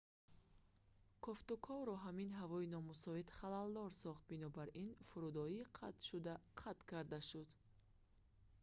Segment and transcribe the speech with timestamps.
[1.23, 7.49] кофтуковро ҳамин ҳавои номусоид халалдор сохт бинобар ин фурудоӣ қатъшуда қатъ карда шуд